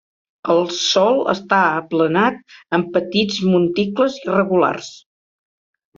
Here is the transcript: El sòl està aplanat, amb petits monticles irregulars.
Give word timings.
El 0.53 0.61
sòl 0.77 1.19
està 1.33 1.59
aplanat, 1.81 2.41
amb 2.79 2.89
petits 2.97 3.45
monticles 3.53 4.19
irregulars. 4.25 4.91